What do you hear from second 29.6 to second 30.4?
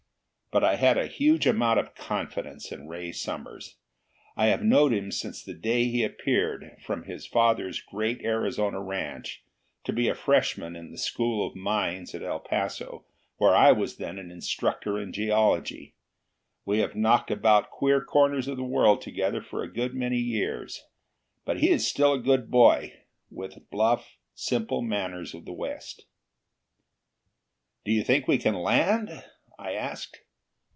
asked.